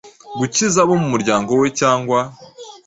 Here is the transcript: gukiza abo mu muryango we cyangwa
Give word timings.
gukiza 0.39 0.77
abo 0.83 0.93
mu 1.01 1.07
muryango 1.13 1.51
we 1.61 1.67
cyangwa 1.79 2.19